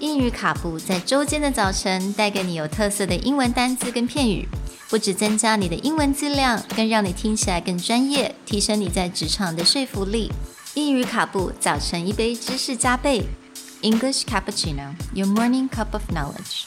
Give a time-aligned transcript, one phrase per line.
[0.00, 4.46] 英语卡布在周间的早晨带给你有特色的英文单词跟片语，
[4.90, 10.30] 不只增加你的英文质量，更让你听起来更专业，提升你在职场的说服力。
[10.74, 13.24] 英语卡布早晨一杯知识加倍，
[13.80, 16.66] English cappuccino, your morning cup of knowledge.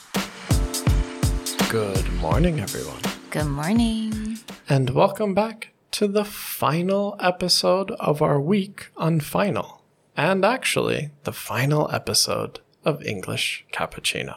[1.70, 3.02] Good morning, everyone.
[3.30, 4.40] Good morning.
[4.68, 9.82] And welcome back to the final episode of our week on final.
[10.16, 14.35] And actually, the final episode of English Cappuccino.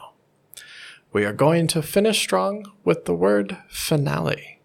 [1.12, 4.60] We are going to finish strong with the word finale.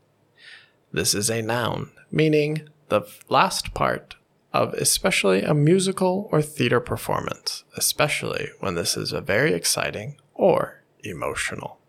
[0.92, 4.16] This is a noun, meaning the last part
[4.52, 10.84] of especially a musical or theater performance, especially when this is a very exciting or
[11.04, 11.80] emotional.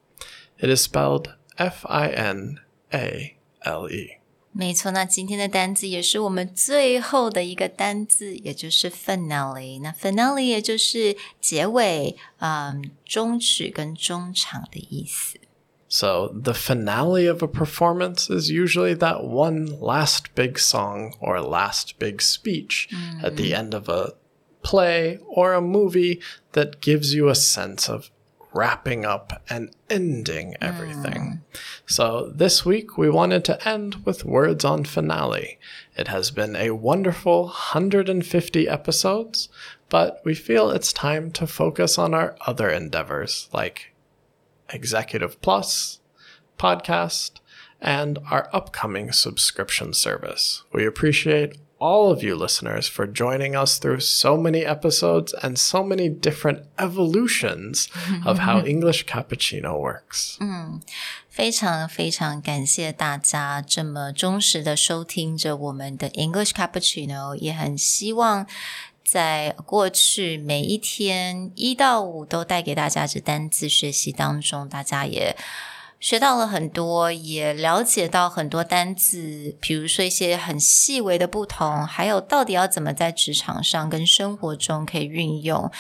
[0.58, 2.60] It is spelled F I N
[2.92, 4.18] A L E.
[4.56, 9.80] 没错，那今天的单字也是我们最后的一个单字，也就是 finale。
[9.82, 15.40] 那 finale 也就是结尾，嗯，终曲跟终场的意思。
[15.88, 22.20] So the finale of a performance is usually that one last big song or last big
[22.20, 23.24] speech mm.
[23.24, 23.58] at the mm.
[23.58, 24.14] end of a
[24.62, 26.20] play or a movie
[26.52, 28.10] that gives you a sense of
[28.52, 31.22] wrapping up and ending everything.
[31.22, 31.33] Mm.
[31.96, 35.60] So, this week we wanted to end with words on finale.
[35.96, 39.48] It has been a wonderful 150 episodes,
[39.88, 43.94] but we feel it's time to focus on our other endeavors like
[44.70, 46.00] Executive Plus,
[46.58, 47.38] podcast,
[47.80, 50.64] and our upcoming subscription service.
[50.72, 55.81] We appreciate all of you listeners for joining us through so many episodes and so
[55.81, 57.87] many different evolutions
[58.25, 60.37] of how English cappuccino works.
[61.29, 68.45] 非常非常感谢大家这么忠实的收听着我们的 English Cappuccino，也很希望
[69.05, 75.37] 在过去每一天一到五都带给大家这单字学习当中，大家也
[76.04, 85.72] 学到了很多，也了解到很多单字，比如说一些很细微的不同，还有到底要怎么在职场上跟生活中可以运用。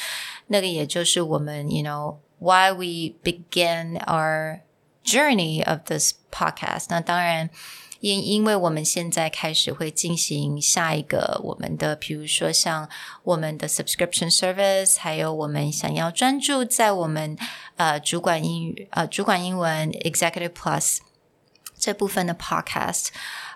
[0.46, 4.60] 那个也就是我们，you know why we began our
[5.04, 6.86] journey of this podcast。
[6.88, 7.50] 那当然。
[7.99, 12.87] 因因为我们现在开始会进行下一个我们的，比如说像
[13.23, 17.37] 我们的 subscription service，还有我们想要专注在我们
[17.75, 20.99] 呃主管英语呃主管英文 executive plus
[21.77, 23.07] 这部分的 podcast，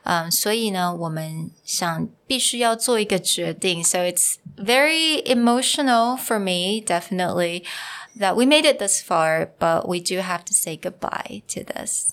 [0.03, 7.63] 嗯，所以呢，我们想必须要做一个决定，so it's very emotional for me, definitely.
[8.19, 12.09] That we made it this far, but we do have to say goodbye to this.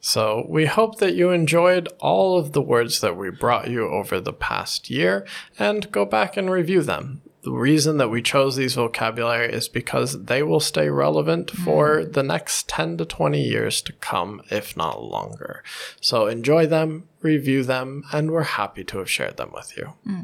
[0.00, 4.20] So, we hope that you enjoyed all of the words that we brought you over
[4.20, 5.26] the past year
[5.58, 7.22] and go back and review them.
[7.42, 11.64] The reason that we chose these vocabulary is because they will stay relevant hmm.
[11.64, 15.64] for the next 10 to 20 years to come, if not longer.
[16.00, 19.94] So, enjoy them, review them, and we're happy to have shared them with you.
[20.04, 20.22] Hmm.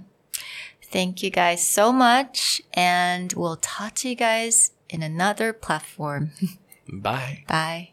[0.82, 6.30] Thank you guys so much, and we'll talk to you guys in another platform.
[6.88, 7.42] Bye.
[7.48, 7.90] Bye.